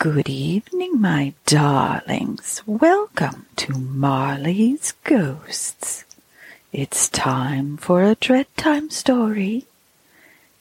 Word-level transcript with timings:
Good 0.00 0.30
evening, 0.30 0.98
my 0.98 1.34
darlings. 1.44 2.62
Welcome 2.64 3.44
to 3.56 3.74
Marley's 3.74 4.94
Ghosts. 5.04 6.06
It's 6.72 7.06
time 7.10 7.76
for 7.76 8.02
a 8.02 8.14
dread 8.14 8.46
time 8.56 8.88
story. 8.88 9.66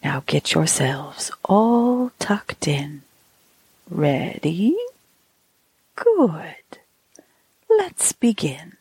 Now 0.03 0.23
get 0.25 0.53
yourselves 0.53 1.31
all 1.45 2.11
tucked 2.19 2.67
in. 2.67 3.03
Ready? 3.89 4.75
Good. 5.95 6.79
Let's 7.69 8.11
begin. 8.11 8.73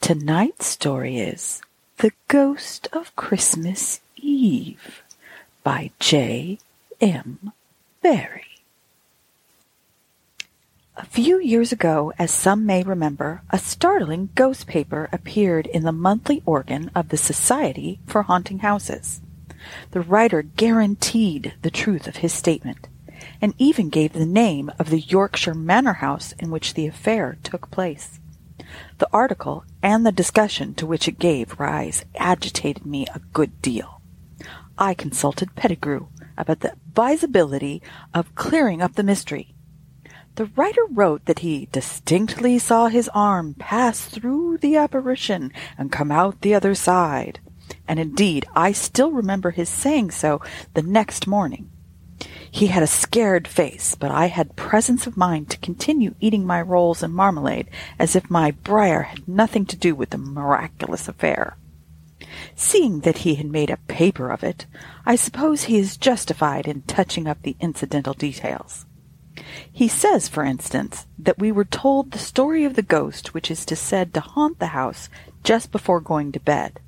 Tonight's 0.00 0.66
story 0.66 1.18
is 1.18 1.62
The 1.98 2.10
Ghost 2.26 2.88
of 2.92 3.14
Christmas 3.14 4.00
Eve 4.16 5.04
by 5.62 5.92
J. 6.00 6.58
M. 7.00 7.52
Barrie. 8.02 8.49
A 11.00 11.06
few 11.06 11.40
years 11.40 11.72
ago, 11.72 12.12
as 12.18 12.30
some 12.30 12.66
may 12.66 12.82
remember, 12.82 13.40
a 13.48 13.58
startling 13.58 14.28
ghost 14.34 14.66
paper 14.66 15.08
appeared 15.10 15.66
in 15.66 15.82
the 15.82 15.92
monthly 15.92 16.42
organ 16.44 16.90
of 16.94 17.08
the 17.08 17.16
Society 17.16 18.00
for 18.06 18.24
Haunting 18.24 18.58
Houses. 18.58 19.22
The 19.92 20.02
writer 20.02 20.42
guaranteed 20.42 21.54
the 21.62 21.70
truth 21.70 22.06
of 22.06 22.16
his 22.16 22.34
statement, 22.34 22.86
and 23.40 23.54
even 23.56 23.88
gave 23.88 24.12
the 24.12 24.26
name 24.26 24.70
of 24.78 24.90
the 24.90 25.00
Yorkshire 25.00 25.54
manor 25.54 25.94
house 25.94 26.32
in 26.38 26.50
which 26.50 26.74
the 26.74 26.86
affair 26.86 27.38
took 27.42 27.70
place. 27.70 28.20
The 28.98 29.08
article 29.10 29.64
and 29.82 30.04
the 30.04 30.12
discussion 30.12 30.74
to 30.74 30.86
which 30.86 31.08
it 31.08 31.18
gave 31.18 31.58
rise 31.58 32.04
agitated 32.16 32.84
me 32.84 33.06
a 33.14 33.22
good 33.32 33.62
deal. 33.62 34.02
I 34.76 34.92
consulted 34.92 35.56
Pettigrew 35.56 36.08
about 36.36 36.60
the 36.60 36.72
advisability 36.72 37.80
of 38.12 38.34
clearing 38.34 38.82
up 38.82 38.96
the 38.96 39.02
mystery, 39.02 39.54
the 40.36 40.46
writer 40.56 40.84
wrote 40.90 41.24
that 41.26 41.40
he 41.40 41.68
distinctly 41.72 42.58
saw 42.58 42.86
his 42.88 43.10
arm 43.14 43.54
pass 43.58 44.00
through 44.04 44.58
the 44.58 44.76
apparition 44.76 45.52
and 45.76 45.92
come 45.92 46.10
out 46.10 46.40
the 46.40 46.54
other 46.54 46.74
side. 46.74 47.40
And 47.86 47.98
indeed, 47.98 48.46
I 48.54 48.72
still 48.72 49.10
remember 49.12 49.50
his 49.50 49.68
saying 49.68 50.12
so 50.12 50.40
the 50.74 50.82
next 50.82 51.26
morning. 51.26 51.70
He 52.50 52.66
had 52.66 52.82
a 52.82 52.88
scared 52.88 53.46
face, 53.46 53.94
but 53.94 54.10
I 54.10 54.26
had 54.26 54.56
presence 54.56 55.06
of 55.06 55.16
mind 55.16 55.50
to 55.50 55.58
continue 55.58 56.14
eating 56.20 56.44
my 56.44 56.60
rolls 56.60 57.02
and 57.02 57.14
marmalade 57.14 57.68
as 57.98 58.16
if 58.16 58.30
my 58.30 58.50
briar 58.50 59.02
had 59.02 59.28
nothing 59.28 59.64
to 59.66 59.76
do 59.76 59.94
with 59.94 60.10
the 60.10 60.18
miraculous 60.18 61.08
affair. 61.08 61.56
Seeing 62.54 63.00
that 63.00 63.18
he 63.18 63.36
had 63.36 63.46
made 63.46 63.70
a 63.70 63.78
paper 63.88 64.30
of 64.30 64.44
it, 64.44 64.66
I 65.06 65.16
suppose 65.16 65.64
he 65.64 65.78
is 65.78 65.96
justified 65.96 66.66
in 66.66 66.82
touching 66.82 67.26
up 67.26 67.42
the 67.42 67.56
incidental 67.60 68.14
details. 68.14 68.84
He 69.72 69.88
says, 69.88 70.28
for 70.28 70.44
instance, 70.44 71.06
that 71.18 71.38
we 71.38 71.52
were 71.52 71.64
told 71.64 72.10
the 72.10 72.18
story 72.18 72.64
of 72.64 72.74
the 72.74 72.82
ghost 72.82 73.34
which 73.34 73.50
is 73.50 73.64
to 73.66 73.76
said 73.76 74.12
to 74.14 74.20
haunt 74.20 74.58
the 74.58 74.68
house 74.68 75.08
just 75.42 75.72
before 75.72 76.00
going 76.00 76.32
to 76.32 76.40
bed. 76.40 76.80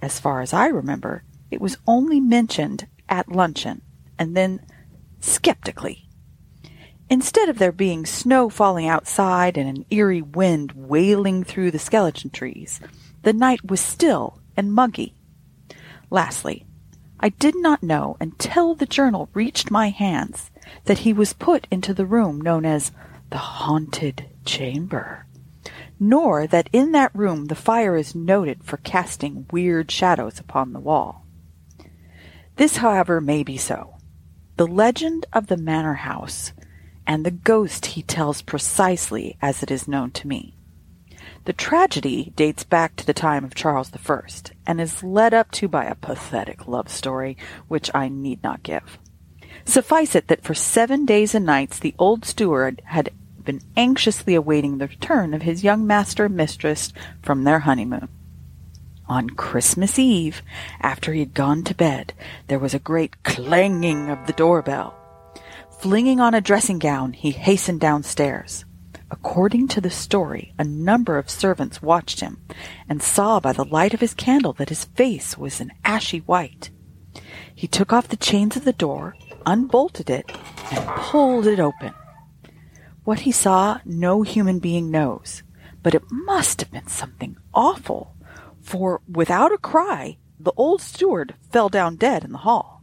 As 0.00 0.20
far 0.20 0.40
as 0.40 0.52
I 0.52 0.66
remember, 0.66 1.24
it 1.50 1.60
was 1.60 1.78
only 1.86 2.20
mentioned 2.20 2.86
at 3.08 3.32
luncheon, 3.32 3.82
and 4.18 4.36
then 4.36 4.60
skeptically. 5.20 6.08
Instead 7.10 7.48
of 7.48 7.58
there 7.58 7.72
being 7.72 8.04
snow 8.04 8.50
falling 8.50 8.86
outside 8.86 9.56
and 9.56 9.68
an 9.68 9.86
eerie 9.90 10.22
wind 10.22 10.72
wailing 10.72 11.42
through 11.42 11.70
the 11.70 11.78
skeleton 11.78 12.30
trees, 12.30 12.80
the 13.22 13.32
night 13.32 13.64
was 13.64 13.80
still 13.80 14.40
and 14.56 14.72
muggy. 14.72 15.14
Lastly, 16.10 16.66
I 17.18 17.30
did 17.30 17.54
not 17.56 17.82
know 17.82 18.16
until 18.20 18.74
the 18.74 18.86
journal 18.86 19.30
reached 19.32 19.70
my 19.70 19.88
hands 19.88 20.50
that 20.84 21.00
he 21.00 21.12
was 21.12 21.32
put 21.32 21.66
into 21.70 21.94
the 21.94 22.06
room 22.06 22.40
known 22.40 22.64
as 22.64 22.92
the 23.30 23.38
haunted 23.38 24.28
chamber, 24.44 25.26
nor 26.00 26.46
that 26.46 26.70
in 26.72 26.92
that 26.92 27.14
room 27.14 27.46
the 27.46 27.54
fire 27.54 27.96
is 27.96 28.14
noted 28.14 28.64
for 28.64 28.78
casting 28.78 29.46
weird 29.50 29.90
shadows 29.90 30.38
upon 30.38 30.72
the 30.72 30.80
wall. 30.80 31.26
This, 32.56 32.78
however, 32.78 33.20
may 33.20 33.42
be 33.42 33.56
so. 33.56 33.96
The 34.56 34.66
legend 34.66 35.26
of 35.32 35.46
the 35.46 35.56
manor 35.56 35.94
house 35.94 36.52
and 37.06 37.24
the 37.24 37.30
ghost 37.30 37.86
he 37.86 38.02
tells 38.02 38.42
precisely 38.42 39.36
as 39.40 39.62
it 39.62 39.70
is 39.70 39.88
known 39.88 40.10
to 40.12 40.26
me. 40.26 40.54
The 41.44 41.52
tragedy 41.52 42.32
dates 42.36 42.64
back 42.64 42.96
to 42.96 43.06
the 43.06 43.14
time 43.14 43.44
of 43.44 43.54
Charles 43.54 43.90
I 43.94 44.20
and 44.66 44.80
is 44.80 45.02
led 45.02 45.32
up 45.32 45.50
to 45.52 45.68
by 45.68 45.84
a 45.84 45.94
pathetic 45.94 46.68
love 46.68 46.90
story 46.90 47.36
which 47.68 47.90
I 47.94 48.08
need 48.08 48.42
not 48.42 48.62
give. 48.62 48.98
Suffice 49.68 50.14
it 50.14 50.28
that 50.28 50.42
for 50.42 50.54
seven 50.54 51.04
days 51.04 51.34
and 51.34 51.44
nights 51.44 51.78
the 51.78 51.94
old 51.98 52.24
steward 52.24 52.80
had 52.86 53.10
been 53.44 53.60
anxiously 53.76 54.34
awaiting 54.34 54.78
the 54.78 54.88
return 54.88 55.34
of 55.34 55.42
his 55.42 55.62
young 55.62 55.86
master 55.86 56.24
and 56.24 56.34
mistress 56.34 56.90
from 57.22 57.44
their 57.44 57.58
honeymoon. 57.58 58.08
On 59.08 59.28
Christmas 59.28 59.98
Eve, 59.98 60.40
after 60.80 61.12
he 61.12 61.20
had 61.20 61.34
gone 61.34 61.64
to 61.64 61.74
bed, 61.74 62.14
there 62.46 62.58
was 62.58 62.72
a 62.72 62.78
great 62.78 63.22
clanging 63.24 64.08
of 64.08 64.26
the 64.26 64.32
doorbell. 64.32 64.94
Flinging 65.80 66.18
on 66.18 66.32
a 66.32 66.40
dressing 66.40 66.78
gown, 66.78 67.12
he 67.12 67.32
hastened 67.32 67.80
downstairs. 67.80 68.64
According 69.10 69.68
to 69.68 69.82
the 69.82 69.90
story, 69.90 70.54
a 70.58 70.64
number 70.64 71.18
of 71.18 71.28
servants 71.28 71.82
watched 71.82 72.20
him 72.20 72.40
and 72.88 73.02
saw 73.02 73.38
by 73.38 73.52
the 73.52 73.66
light 73.66 73.92
of 73.92 74.00
his 74.00 74.14
candle 74.14 74.54
that 74.54 74.70
his 74.70 74.86
face 74.86 75.36
was 75.36 75.60
an 75.60 75.72
ashy 75.84 76.20
white. 76.20 76.70
He 77.54 77.66
took 77.66 77.92
off 77.92 78.08
the 78.08 78.16
chains 78.16 78.56
of 78.56 78.64
the 78.64 78.72
door, 78.72 79.14
unbolted 79.46 80.10
it, 80.10 80.30
and 80.70 80.86
pulled 80.86 81.46
it 81.46 81.60
open. 81.60 81.94
What 83.04 83.20
he 83.20 83.32
saw, 83.32 83.80
no 83.84 84.22
human 84.22 84.58
being 84.58 84.90
knows, 84.90 85.42
but 85.82 85.94
it 85.94 86.10
must 86.10 86.60
have 86.60 86.70
been 86.70 86.88
something 86.88 87.36
awful, 87.54 88.14
for 88.60 89.00
without 89.08 89.52
a 89.52 89.58
cry, 89.58 90.18
the 90.38 90.52
old 90.56 90.82
steward 90.82 91.34
fell 91.50 91.68
down 91.68 91.96
dead 91.96 92.24
in 92.24 92.32
the 92.32 92.38
hall. 92.38 92.82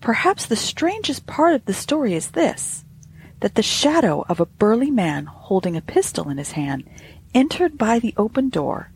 Perhaps 0.00 0.46
the 0.46 0.56
strangest 0.56 1.26
part 1.26 1.54
of 1.54 1.64
the 1.64 1.74
story 1.74 2.14
is 2.14 2.32
this 2.32 2.84
that 3.40 3.54
the 3.54 3.62
shadow 3.62 4.24
of 4.28 4.40
a 4.40 4.46
burly 4.46 4.90
man 4.90 5.26
holding 5.26 5.76
a 5.76 5.82
pistol 5.82 6.28
in 6.28 6.38
his 6.38 6.52
hand 6.52 6.88
entered 7.34 7.76
by 7.76 7.98
the 7.98 8.14
open 8.16 8.48
door, 8.48 8.90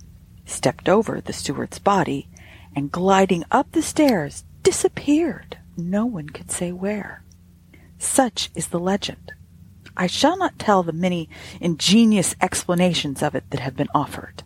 stepped 0.47 0.89
over 0.89 1.21
the 1.21 1.33
steward's 1.33 1.79
body, 1.79 2.29
and 2.75 2.91
gliding 2.91 3.45
up 3.51 3.71
the 3.73 3.83
stairs 3.83 4.45
disappeared 4.63 5.59
no 5.81 6.05
one 6.05 6.29
could 6.29 6.51
say 6.51 6.73
where. 6.73 7.25
Such 7.99 8.51
is 8.55 8.69
the 8.69 8.81
legend. 8.81 9.33
I 9.97 10.07
shall 10.07 10.37
not 10.37 10.59
tell 10.59 10.83
the 10.83 10.93
many 10.93 11.29
ingenious 11.61 12.35
explanations 12.41 13.23
of 13.23 13.35
it 13.35 13.45
that 13.51 13.61
have 13.61 13.77
been 13.77 13.89
offered. 13.95 14.43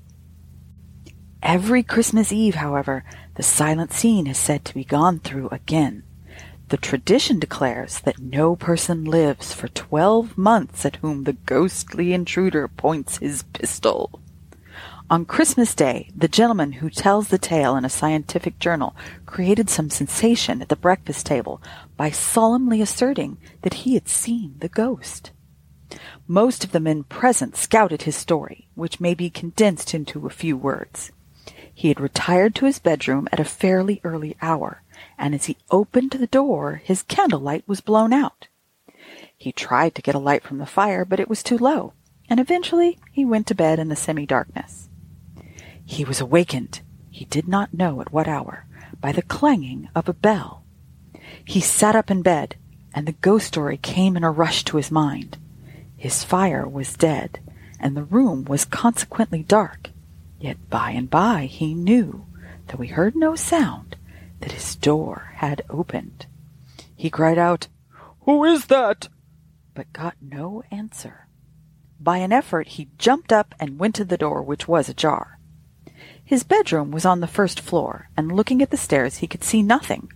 Every 1.42 1.82
Christmas 1.82 2.32
Eve, 2.32 2.56
however, 2.56 3.04
the 3.34 3.42
silent 3.42 3.92
scene 3.92 4.26
is 4.26 4.38
said 4.38 4.64
to 4.64 4.74
be 4.74 4.84
gone 4.84 5.20
through 5.20 5.48
again. 5.50 6.02
The 6.68 6.78
tradition 6.78 7.38
declares 7.38 8.00
that 8.00 8.18
no 8.18 8.56
person 8.56 9.04
lives 9.04 9.52
for 9.52 9.68
twelve 9.68 10.38
months 10.38 10.86
at 10.86 10.96
whom 10.96 11.24
the 11.24 11.34
ghostly 11.34 12.14
intruder 12.14 12.66
points 12.66 13.18
his 13.18 13.42
pistol. 13.42 14.20
On 15.10 15.26
Christmas 15.26 15.74
Day, 15.74 16.08
the 16.16 16.28
gentleman 16.28 16.72
who 16.72 16.88
tells 16.88 17.28
the 17.28 17.36
tale 17.36 17.76
in 17.76 17.84
a 17.84 17.90
scientific 17.90 18.58
journal 18.58 18.96
created 19.26 19.68
some 19.68 19.90
sensation 19.90 20.62
at 20.62 20.70
the 20.70 20.76
breakfast 20.76 21.26
table 21.26 21.62
by 21.94 22.10
solemnly 22.10 22.80
asserting 22.80 23.36
that 23.60 23.74
he 23.74 23.94
had 23.94 24.08
seen 24.08 24.54
the 24.60 24.68
ghost. 24.68 25.30
Most 26.26 26.64
of 26.64 26.72
the 26.72 26.80
men 26.80 27.04
present 27.04 27.54
scouted 27.54 28.02
his 28.02 28.16
story, 28.16 28.66
which 28.74 28.98
may 28.98 29.12
be 29.12 29.28
condensed 29.28 29.92
into 29.92 30.26
a 30.26 30.30
few 30.30 30.56
words. 30.56 31.12
He 31.72 31.88
had 31.88 32.00
retired 32.00 32.54
to 32.54 32.64
his 32.64 32.78
bedroom 32.78 33.28
at 33.30 33.38
a 33.38 33.44
fairly 33.44 34.00
early 34.04 34.36
hour, 34.40 34.82
and 35.18 35.34
as 35.34 35.44
he 35.44 35.58
opened 35.70 36.12
the 36.12 36.26
door, 36.26 36.80
his 36.82 37.02
candlelight 37.02 37.68
was 37.68 37.82
blown 37.82 38.14
out. 38.14 38.48
He 39.36 39.52
tried 39.52 39.94
to 39.96 40.02
get 40.02 40.14
a 40.14 40.18
light 40.18 40.42
from 40.42 40.56
the 40.56 40.66
fire, 40.66 41.04
but 41.04 41.20
it 41.20 41.28
was 41.28 41.42
too 41.42 41.58
low, 41.58 41.92
and 42.26 42.40
eventually 42.40 42.98
he 43.12 43.26
went 43.26 43.46
to 43.48 43.54
bed 43.54 43.78
in 43.78 43.88
the 43.88 43.96
semi-darkness. 43.96 44.88
He 45.84 46.04
was 46.04 46.20
awakened, 46.20 46.80
he 47.10 47.24
did 47.26 47.46
not 47.46 47.74
know 47.74 48.00
at 48.00 48.12
what 48.12 48.26
hour, 48.26 48.66
by 49.00 49.12
the 49.12 49.22
clanging 49.22 49.88
of 49.94 50.08
a 50.08 50.14
bell. 50.14 50.64
He 51.44 51.60
sat 51.60 51.94
up 51.94 52.10
in 52.10 52.22
bed, 52.22 52.56
and 52.94 53.06
the 53.06 53.12
ghost 53.12 53.46
story 53.46 53.76
came 53.76 54.16
in 54.16 54.24
a 54.24 54.30
rush 54.30 54.64
to 54.64 54.76
his 54.76 54.90
mind. 54.90 55.38
His 55.96 56.24
fire 56.24 56.66
was 56.66 56.94
dead, 56.94 57.40
and 57.78 57.96
the 57.96 58.04
room 58.04 58.44
was 58.44 58.64
consequently 58.64 59.42
dark. 59.42 59.90
Yet 60.40 60.68
by 60.70 60.90
and 60.90 61.08
by 61.08 61.46
he 61.46 61.74
knew, 61.74 62.26
though 62.66 62.78
he 62.78 62.88
heard 62.88 63.14
no 63.14 63.36
sound, 63.36 63.96
that 64.40 64.52
his 64.52 64.76
door 64.76 65.32
had 65.36 65.62
opened. 65.70 66.26
He 66.96 67.10
cried 67.10 67.38
out, 67.38 67.68
Who 68.22 68.44
is 68.44 68.66
that? 68.66 69.08
but 69.74 69.92
got 69.92 70.14
no 70.20 70.62
answer. 70.70 71.26
By 71.98 72.18
an 72.18 72.32
effort 72.32 72.68
he 72.68 72.90
jumped 72.98 73.32
up 73.32 73.54
and 73.58 73.78
went 73.78 73.94
to 73.96 74.04
the 74.04 74.18
door, 74.18 74.42
which 74.42 74.68
was 74.68 74.88
ajar. 74.88 75.38
His 76.24 76.42
bedroom 76.42 76.90
was 76.90 77.04
on 77.04 77.20
the 77.20 77.26
first 77.26 77.60
floor, 77.60 78.08
and 78.16 78.32
looking 78.32 78.62
at 78.62 78.70
the 78.70 78.78
stairs 78.78 79.18
he 79.18 79.26
could 79.26 79.44
see 79.44 79.62
nothing. 79.62 80.10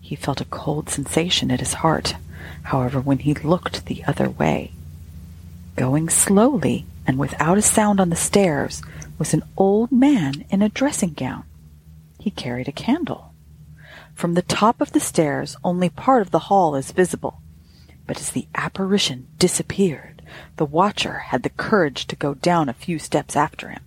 He 0.00 0.14
felt 0.14 0.40
a 0.40 0.46
cold 0.46 0.88
sensation 0.88 1.50
at 1.50 1.60
his 1.60 1.74
heart, 1.74 2.14
however, 2.62 3.00
when 3.00 3.18
he 3.18 3.34
looked 3.34 3.86
the 3.86 4.04
other 4.04 4.30
way. 4.30 4.72
Going 5.76 6.08
slowly 6.08 6.86
and 7.06 7.18
without 7.18 7.58
a 7.58 7.62
sound 7.62 8.00
on 8.00 8.10
the 8.10 8.16
stairs 8.16 8.80
was 9.18 9.34
an 9.34 9.42
old 9.56 9.90
man 9.90 10.44
in 10.50 10.62
a 10.62 10.68
dressing 10.68 11.14
gown. 11.14 11.44
He 12.20 12.30
carried 12.30 12.68
a 12.68 12.72
candle. 12.72 13.32
From 14.14 14.34
the 14.34 14.42
top 14.42 14.80
of 14.80 14.92
the 14.92 15.00
stairs, 15.00 15.56
only 15.64 15.88
part 15.88 16.22
of 16.22 16.30
the 16.30 16.46
hall 16.50 16.74
is 16.74 16.92
visible, 16.92 17.40
but 18.06 18.20
as 18.20 18.30
the 18.30 18.46
apparition 18.54 19.26
disappeared, 19.38 20.22
the 20.56 20.64
watcher 20.64 21.18
had 21.18 21.42
the 21.42 21.50
courage 21.50 22.06
to 22.06 22.16
go 22.16 22.34
down 22.34 22.68
a 22.68 22.72
few 22.72 22.98
steps 22.98 23.34
after 23.34 23.68
him. 23.68 23.82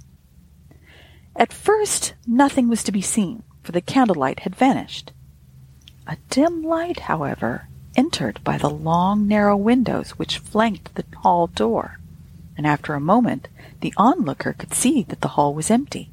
At 1.36 1.54
first, 1.54 2.14
nothing 2.28 2.68
was 2.68 2.84
to 2.84 2.92
be 2.92 3.02
seen, 3.02 3.44
for 3.64 3.72
the 3.72 3.82
candlelight 3.82 4.42
had 4.42 4.56
vanished. 4.56 5.12
A 6.08 6.18
dim 6.30 6.64
light, 6.64 7.02
however, 7.02 7.68
entered 7.96 8.44
by 8.44 8.58
the 8.58 8.70
long, 8.70 9.28
narrow 9.28 9.56
windows 9.56 10.12
which 10.12 10.40
flanked 10.40 10.96
the 10.96 11.06
hall 11.18 11.48
door, 11.48 12.00
and 12.58 12.66
after 12.68 12.94
a 12.94 13.00
moment 13.00 13.48
the 13.82 13.94
onlooker 13.98 14.54
could 14.54 14.74
see 14.74 15.04
that 15.04 15.22
the 15.22 15.30
hall 15.30 15.54
was 15.54 15.72
empty. 15.72 16.12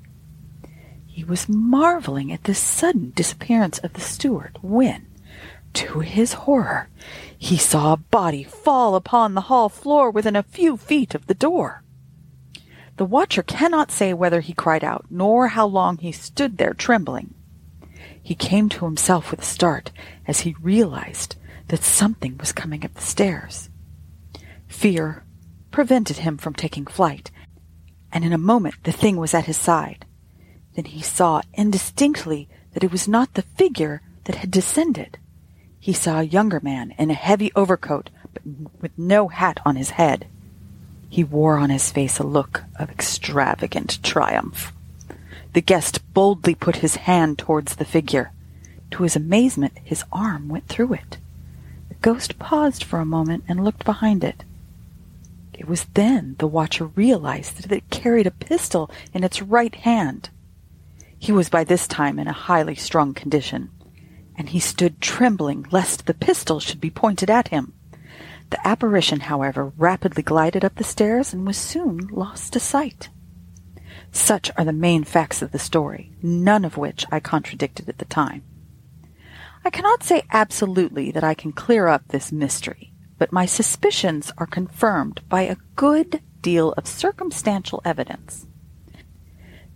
He 1.06 1.24
was 1.24 1.48
marveling 1.48 2.32
at 2.32 2.44
this 2.44 2.58
sudden 2.58 3.12
disappearance 3.14 3.78
of 3.78 3.94
the 3.94 4.00
steward 4.00 4.58
when, 4.62 5.06
to 5.74 6.00
his 6.00 6.32
horror, 6.32 6.88
he 7.36 7.56
saw 7.56 7.92
a 7.92 7.96
body 7.96 8.44
fall 8.44 8.94
upon 8.94 9.34
the 9.34 9.42
hall 9.42 9.68
floor 9.68 10.10
within 10.10 10.36
a 10.36 10.42
few 10.42 10.76
feet 10.76 11.14
of 11.14 11.26
the 11.26 11.34
door. 11.34 11.82
The 12.98 13.04
watcher 13.04 13.44
cannot 13.44 13.92
say 13.92 14.12
whether 14.12 14.40
he 14.40 14.52
cried 14.52 14.82
out, 14.82 15.06
nor 15.08 15.48
how 15.48 15.66
long 15.66 15.98
he 15.98 16.10
stood 16.10 16.58
there 16.58 16.74
trembling. 16.74 17.32
He 18.20 18.34
came 18.34 18.68
to 18.70 18.86
himself 18.86 19.30
with 19.30 19.40
a 19.40 19.44
start 19.44 19.92
as 20.26 20.40
he 20.40 20.56
realized 20.60 21.36
that 21.68 21.84
something 21.84 22.36
was 22.38 22.50
coming 22.50 22.84
up 22.84 22.94
the 22.94 23.00
stairs. 23.00 23.70
Fear 24.66 25.24
prevented 25.70 26.18
him 26.18 26.38
from 26.38 26.54
taking 26.54 26.86
flight, 26.86 27.30
and 28.12 28.24
in 28.24 28.32
a 28.32 28.38
moment 28.38 28.74
the 28.82 28.90
thing 28.90 29.16
was 29.16 29.32
at 29.32 29.46
his 29.46 29.56
side. 29.56 30.04
Then 30.74 30.86
he 30.86 31.00
saw 31.00 31.42
indistinctly 31.54 32.48
that 32.72 32.82
it 32.82 32.90
was 32.90 33.06
not 33.06 33.34
the 33.34 33.42
figure 33.42 34.02
that 34.24 34.36
had 34.36 34.50
descended. 34.50 35.18
He 35.78 35.92
saw 35.92 36.18
a 36.18 36.24
younger 36.24 36.58
man 36.60 36.94
in 36.98 37.12
a 37.12 37.14
heavy 37.14 37.52
overcoat, 37.54 38.10
but 38.34 38.42
with 38.80 38.98
no 38.98 39.28
hat 39.28 39.60
on 39.64 39.76
his 39.76 39.90
head. 39.90 40.26
He 41.08 41.24
wore 41.24 41.58
on 41.58 41.70
his 41.70 41.90
face 41.90 42.18
a 42.18 42.24
look 42.24 42.64
of 42.78 42.90
extravagant 42.90 44.02
triumph. 44.02 44.72
The 45.54 45.62
guest 45.62 46.00
boldly 46.12 46.54
put 46.54 46.76
his 46.76 46.96
hand 46.96 47.38
towards 47.38 47.76
the 47.76 47.84
figure. 47.84 48.32
To 48.92 49.02
his 49.02 49.16
amazement, 49.16 49.72
his 49.82 50.04
arm 50.12 50.48
went 50.48 50.68
through 50.68 50.92
it. 50.94 51.18
The 51.88 51.94
ghost 51.96 52.38
paused 52.38 52.84
for 52.84 53.00
a 53.00 53.06
moment 53.06 53.44
and 53.48 53.64
looked 53.64 53.84
behind 53.84 54.22
it. 54.22 54.44
It 55.54 55.66
was 55.66 55.86
then 55.94 56.36
the 56.38 56.46
watcher 56.46 56.86
realized 56.86 57.62
that 57.62 57.72
it 57.72 57.90
carried 57.90 58.26
a 58.26 58.30
pistol 58.30 58.90
in 59.12 59.24
its 59.24 59.42
right 59.42 59.74
hand. 59.74 60.30
He 61.18 61.32
was 61.32 61.48
by 61.48 61.64
this 61.64 61.88
time 61.88 62.18
in 62.18 62.28
a 62.28 62.32
highly 62.32 62.76
strung 62.76 63.12
condition, 63.12 63.70
and 64.36 64.50
he 64.50 64.60
stood 64.60 65.00
trembling 65.00 65.66
lest 65.72 66.06
the 66.06 66.14
pistol 66.14 66.60
should 66.60 66.80
be 66.80 66.90
pointed 66.90 67.28
at 67.28 67.48
him. 67.48 67.72
The 68.50 68.66
apparition, 68.66 69.20
however, 69.20 69.72
rapidly 69.76 70.22
glided 70.22 70.64
up 70.64 70.76
the 70.76 70.84
stairs 70.84 71.32
and 71.32 71.46
was 71.46 71.56
soon 71.56 72.08
lost 72.08 72.54
to 72.54 72.60
sight. 72.60 73.10
Such 74.10 74.50
are 74.56 74.64
the 74.64 74.72
main 74.72 75.04
facts 75.04 75.42
of 75.42 75.52
the 75.52 75.58
story, 75.58 76.12
none 76.22 76.64
of 76.64 76.76
which 76.76 77.04
I 77.12 77.20
contradicted 77.20 77.88
at 77.88 77.98
the 77.98 78.04
time. 78.06 78.42
I 79.64 79.70
cannot 79.70 80.02
say 80.02 80.22
absolutely 80.32 81.10
that 81.10 81.24
I 81.24 81.34
can 81.34 81.52
clear 81.52 81.88
up 81.88 82.08
this 82.08 82.32
mystery, 82.32 82.92
but 83.18 83.32
my 83.32 83.44
suspicions 83.44 84.32
are 84.38 84.46
confirmed 84.46 85.20
by 85.28 85.42
a 85.42 85.56
good 85.76 86.22
deal 86.40 86.72
of 86.72 86.86
circumstantial 86.86 87.82
evidence. 87.84 88.46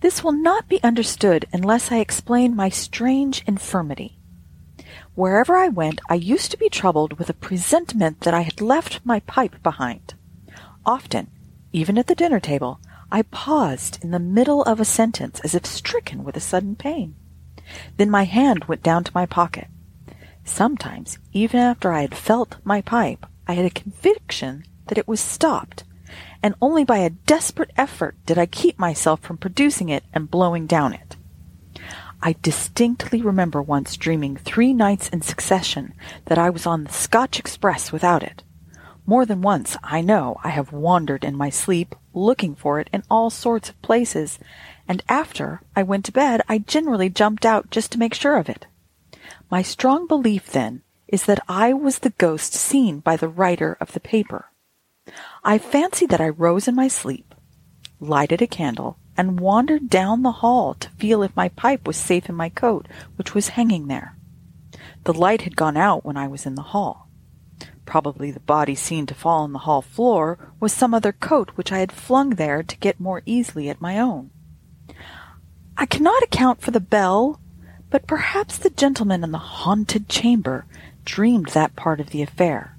This 0.01 0.25
will 0.25 0.33
not 0.33 0.69
be 0.69 0.83
understood 0.83 1.47
unless 1.53 1.93
I 1.93 1.99
explain 1.99 2.57
my 2.57 2.71
strange 2.71 3.45
infirmity. 3.47 4.19
Wherever 5.15 5.57
I 5.57 5.69
went, 5.69 6.01
I 6.09 6.15
used 6.15 6.51
to 6.53 6.57
be 6.57 6.71
troubled 6.71 7.19
with 7.19 7.29
a 7.29 7.35
presentiment 7.35 8.21
that 8.21 8.33
I 8.33 8.41
had 8.41 8.63
left 8.63 9.05
my 9.05 9.21
pipe 9.21 9.63
behind. 9.63 10.15
Often, 10.87 11.29
even 11.71 11.99
at 11.99 12.07
the 12.07 12.15
dinner 12.15 12.41
table, 12.41 12.81
I 13.11 13.23
paused 13.23 14.03
in 14.03 14.11
the 14.11 14.19
middle 14.19 14.63
of 14.63 14.81
a 14.81 14.87
sentence 14.87 15.39
as 15.41 15.55
if 15.55 15.67
stricken 15.67 16.25
with 16.25 16.35
a 16.37 16.41
sudden 16.41 16.77
pain. 16.77 17.15
Then 17.99 18.09
my 18.09 18.25
hand 18.25 18.65
went 18.65 18.83
down 18.83 19.05
to 19.05 19.13
my 19.15 19.27
pocket. 19.27 19.69
Sometimes, 20.45 21.19
even 21.35 21.61
after 21.61 21.93
I 21.93 22.01
had 22.01 22.15
felt 22.15 22.57
my 22.65 22.81
pipe, 22.81 23.27
I 23.47 23.53
had 23.53 23.67
a 23.67 23.71
conviction 23.71 24.65
that 24.87 24.97
it 24.97 25.07
was 25.07 25.21
stopped, 25.21 25.85
and 26.43 26.55
only 26.63 26.85
by 26.85 26.99
a 26.99 27.11
desperate 27.11 27.71
effort 27.77 28.17
did 28.25 28.39
I 28.39 28.47
keep 28.47 28.79
myself 28.79 29.21
from 29.21 29.37
producing 29.37 29.91
it 29.91 30.05
and 30.15 30.31
blowing 30.31 30.67
down 30.67 30.95
it. 30.95 31.02
I 32.25 32.37
distinctly 32.41 33.21
remember 33.21 33.61
once 33.61 33.97
dreaming 33.97 34.37
three 34.37 34.73
nights 34.73 35.09
in 35.09 35.23
succession 35.23 35.93
that 36.27 36.39
I 36.39 36.51
was 36.51 36.67
on 36.67 36.85
the 36.85 36.93
Scotch 36.93 37.41
Express 37.41 37.91
without 37.91 38.23
it. 38.23 38.45
More 39.05 39.27
than 39.27 39.43
once, 39.43 39.77
I 39.83 40.03
know, 40.03 40.39
I 40.45 40.51
have 40.51 40.71
wandered 40.71 41.25
in 41.25 41.35
my 41.35 41.51
sleep, 41.51 41.97
looking 42.15 42.55
for 42.55 42.79
it 42.79 42.89
in 42.93 43.03
all 43.11 43.29
sorts 43.29 43.71
of 43.71 43.83
places, 43.83 44.39
and 44.87 45.03
after 45.09 45.63
I 45.75 45.83
went 45.83 46.05
to 46.05 46.13
bed, 46.13 46.43
I 46.49 46.59
generally 46.59 47.09
jumped 47.09 47.45
out 47.45 47.71
just 47.73 47.91
to 47.93 47.99
make 47.99 48.15
sure 48.15 48.37
of 48.37 48.49
it. 48.49 48.67
My 49.51 49.63
strong 49.63 50.07
belief, 50.07 50.53
then, 50.53 50.83
is 51.09 51.25
that 51.25 51.43
I 51.49 51.73
was 51.73 51.99
the 51.99 52.11
ghost 52.11 52.55
seen 52.55 53.01
by 53.01 53.17
the 53.17 53.29
writer 53.29 53.77
of 53.81 53.93
the 53.93 54.01
paper. 54.01 54.53
I 55.43 55.59
fancy 55.59 56.07
that 56.07 56.21
I 56.21 56.29
rose 56.29 56.69
in 56.69 56.77
my 56.77 56.87
sleep, 56.87 57.35
lighted 57.99 58.41
a 58.41 58.47
candle, 58.47 58.99
and 59.17 59.41
wandered 59.41 59.91
down 59.91 60.23
the 60.23 60.33
hall 60.33 60.75
to 60.75 60.89
feel 60.91 61.23
if 61.23 61.37
my 61.37 61.49
pipe 61.49 61.87
was 61.87 61.97
safe 61.97 62.29
in 62.29 62.35
my 62.35 62.49
coat, 62.49 62.87
which 63.17 63.35
was 63.35 63.49
hanging 63.49 63.89
there. 63.89 64.17
The 65.05 65.13
light 65.13 65.43
had 65.43 65.57
gone 65.57 65.77
out 65.77 66.05
when 66.05 66.17
I 66.17 66.29
was 66.29 66.47
in 66.47 66.55
the 66.55 66.63
hall. 66.63 67.09
Probably 67.85 68.31
the 68.31 68.41
body 68.41 68.75
seen 68.75 69.07
to 69.07 69.15
fall 69.15 69.43
on 69.43 69.53
the 69.53 69.61
hall 69.61 69.83
floor 69.83 70.53
was 70.61 70.73
some 70.73 70.95
other 70.95 71.13
coat 71.13 71.51
which 71.55 71.73
I 71.73 71.79
had 71.79 71.93
flung 71.93 72.31
there 72.31 72.63
to 72.63 72.77
get 72.79 73.01
more 73.01 73.23
easily 73.27 73.69
at 73.69 73.81
my 73.81 73.99
own. 73.99 74.31
I 75.77 75.87
cannot 75.87 76.23
account 76.23 76.61
for 76.61 76.71
the 76.71 76.81
bell, 76.81 77.41
but 77.91 78.07
perhaps 78.07 78.57
the 78.57 78.71
gentleman 78.71 79.25
in 79.25 79.33
the 79.33 79.39
haunted 79.39 80.09
chamber 80.09 80.65
dreamed 81.05 81.49
that 81.49 81.77
part 81.77 82.01
of 82.01 82.11
the 82.11 82.23
affair. 82.23 82.79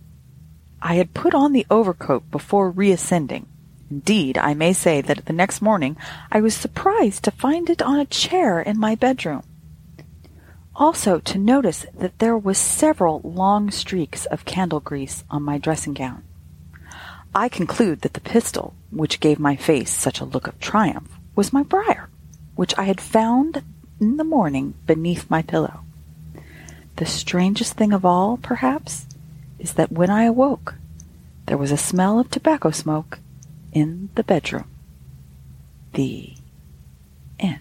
I 0.82 0.96
had 0.96 1.14
put 1.14 1.34
on 1.34 1.54
the 1.54 1.68
overcoat 1.70 2.32
before 2.32 2.72
reascending. 2.72 3.48
Indeed, 3.94 4.38
I 4.38 4.54
may 4.54 4.74
say 4.74 5.02
that 5.02 5.26
the 5.26 5.34
next 5.34 5.62
morning 5.62 5.98
I 6.32 6.42
was 6.42 6.56
surprised 6.56 7.24
to 7.24 7.32
find 7.32 7.70
it 7.70 7.82
on 7.82 8.00
a 8.00 8.06
chair 8.06 8.60
in 8.60 8.80
my 8.80 8.96
bedroom 8.96 9.44
also 10.76 11.20
to 11.20 11.38
notice 11.38 11.86
that 11.94 12.18
there 12.20 12.38
was 12.38 12.58
several 12.58 13.22
long 13.24 13.70
streaks 13.70 14.26
of 14.26 14.46
candle 14.46 14.80
grease 14.80 15.24
on 15.30 15.44
my 15.44 15.58
dressing 15.58 15.94
gown. 15.94 16.24
I 17.36 17.50
conclude 17.50 18.02
that 18.02 18.14
the 18.14 18.22
pistol, 18.22 18.74
which 18.92 19.20
gave 19.20 19.40
my 19.40 19.56
face 19.56 19.92
such 19.92 20.20
a 20.20 20.26
look 20.26 20.48
of 20.48 20.60
triumph, 20.60 21.12
was 21.36 21.54
my 21.54 21.64
briar, 21.64 22.10
which 22.56 22.74
I 22.78 22.84
had 22.84 23.02
found 23.02 23.64
in 24.00 24.18
the 24.18 24.24
morning 24.24 24.74
beneath 24.86 25.30
my 25.30 25.42
pillow. 25.42 25.82
The 26.98 27.06
strangest 27.06 27.74
thing 27.74 27.94
of 27.94 28.06
all, 28.06 28.38
perhaps, 28.38 29.06
is 29.60 29.74
that 29.74 29.92
when 29.92 30.10
I 30.10 30.24
awoke, 30.24 30.76
there 31.48 31.58
was 31.58 31.72
a 31.72 31.78
smell 31.78 32.20
of 32.20 32.30
tobacco 32.30 32.72
smoke 32.72 33.20
in 33.74 34.10
the 34.16 34.24
bedroom. 34.24 34.70
The 35.94 36.34
end. 37.40 37.60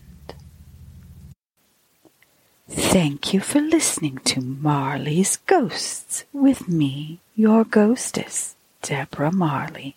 Thank 2.68 3.34
you 3.34 3.40
for 3.40 3.60
listening 3.60 4.18
to 4.24 4.40
Marley's 4.40 5.36
Ghosts 5.46 6.24
with 6.32 6.68
me, 6.68 7.20
your 7.34 7.64
ghostess, 7.64 8.54
Deborah 8.82 9.32
Marley. 9.32 9.96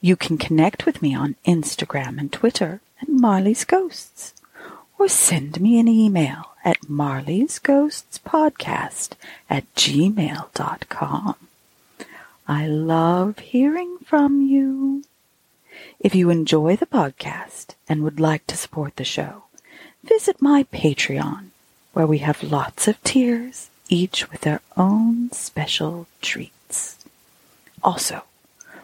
You 0.00 0.16
can 0.16 0.38
connect 0.38 0.86
with 0.86 1.02
me 1.02 1.14
on 1.14 1.36
Instagram 1.46 2.18
and 2.18 2.32
Twitter 2.32 2.80
at 3.02 3.08
Marley's 3.08 3.64
Ghosts, 3.64 4.34
or 4.98 5.08
send 5.08 5.60
me 5.60 5.78
an 5.78 5.88
email 5.88 6.50
at 6.64 6.88
Marley's 6.88 7.58
Ghosts 7.58 8.18
Podcast 8.18 9.12
at 9.48 9.72
gmail.com. 9.74 11.36
I 12.48 12.66
love 12.66 13.38
hearing 13.38 13.98
from 14.04 14.42
you. 14.42 15.04
If 15.98 16.14
you 16.14 16.30
enjoy 16.30 16.76
the 16.76 16.86
podcast 16.86 17.74
and 17.88 18.02
would 18.02 18.20
like 18.20 18.46
to 18.46 18.56
support 18.56 18.96
the 18.96 19.04
show, 19.04 19.44
visit 20.02 20.40
my 20.40 20.64
Patreon 20.64 21.46
where 21.92 22.06
we 22.06 22.18
have 22.18 22.42
lots 22.42 22.86
of 22.88 23.02
tiers, 23.02 23.70
each 23.88 24.30
with 24.30 24.42
their 24.42 24.60
own 24.76 25.32
special 25.32 26.06
treats. 26.22 26.98
Also, 27.82 28.22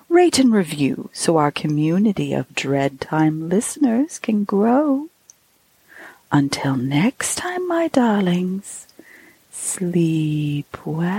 rate 0.08 0.38
and 0.38 0.52
review 0.52 1.10
so 1.12 1.36
our 1.36 1.50
community 1.50 2.32
of 2.32 2.54
Dread 2.54 3.00
Time 3.00 3.48
listeners 3.48 4.18
can 4.18 4.44
grow. 4.44 5.08
Until 6.32 6.76
next 6.76 7.36
time, 7.36 7.68
my 7.68 7.88
darlings, 7.88 8.86
Sleep 9.58 10.76
well. 10.86 11.16